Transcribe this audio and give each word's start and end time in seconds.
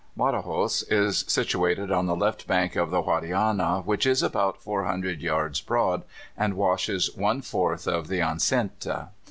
Badajos 0.17 0.83
is 0.91 1.19
situated 1.27 1.91
on 1.91 2.07
the 2.07 2.15
left 2.15 2.47
bank 2.47 2.75
of 2.75 2.89
the 2.89 3.03
Guadiana, 3.03 3.81
which 3.85 4.07
is 4.07 4.23
about 4.23 4.57
400 4.59 5.21
yards 5.21 5.61
broad 5.61 6.01
and 6.35 6.55
washes 6.55 7.15
one 7.15 7.43
fourth 7.43 7.87
of 7.87 8.07
the 8.07 8.17
enceinte. 8.19 9.09